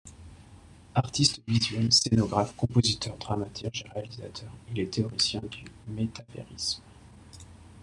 Artiste 0.95 1.43
visuel, 1.47 1.93
scénographe, 1.93 2.55
compositeur, 2.55 3.15
dramaturge 3.17 3.83
et 3.85 3.91
réalisateur, 3.99 4.49
il 4.71 4.79
est 4.79 4.85
le 4.85 4.89
théoricien 4.89 5.41
du 5.47 5.63
métavérisme. 5.89 6.81